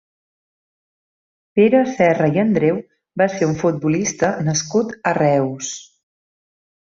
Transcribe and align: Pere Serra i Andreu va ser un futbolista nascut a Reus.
Pere 1.57 1.81
Serra 1.97 2.29
i 2.37 2.41
Andreu 2.45 2.79
va 3.21 3.27
ser 3.33 3.49
un 3.49 3.53
futbolista 3.63 4.31
nascut 4.49 4.95
a 5.11 5.15
Reus. 5.21 5.69